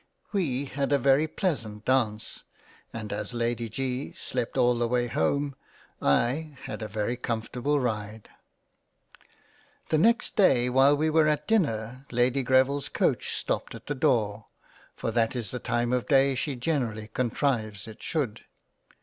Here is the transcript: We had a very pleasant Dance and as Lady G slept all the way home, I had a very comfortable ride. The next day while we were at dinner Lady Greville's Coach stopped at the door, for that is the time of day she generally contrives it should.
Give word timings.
We 0.31 0.65
had 0.65 0.91
a 0.91 0.97
very 0.97 1.27
pleasant 1.27 1.85
Dance 1.85 2.43
and 2.91 3.13
as 3.13 3.35
Lady 3.35 3.69
G 3.69 4.15
slept 4.17 4.57
all 4.57 4.73
the 4.75 4.87
way 4.87 5.05
home, 5.05 5.55
I 6.01 6.57
had 6.63 6.81
a 6.81 6.87
very 6.87 7.15
comfortable 7.15 7.79
ride. 7.79 8.27
The 9.89 9.99
next 9.99 10.35
day 10.35 10.71
while 10.71 10.97
we 10.97 11.11
were 11.11 11.27
at 11.27 11.47
dinner 11.47 12.07
Lady 12.11 12.41
Greville's 12.41 12.89
Coach 12.89 13.35
stopped 13.35 13.75
at 13.75 13.85
the 13.85 13.93
door, 13.93 14.47
for 14.95 15.11
that 15.11 15.35
is 15.35 15.51
the 15.51 15.59
time 15.59 15.93
of 15.93 16.07
day 16.07 16.33
she 16.33 16.55
generally 16.55 17.09
contrives 17.13 17.87
it 17.87 18.01
should. 18.01 18.41